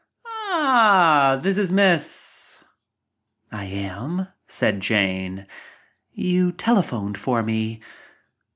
[0.25, 2.63] "Ah, this is Miss
[3.51, 5.45] —?""I am," said Jane,
[6.09, 7.83] "you telephoned for me."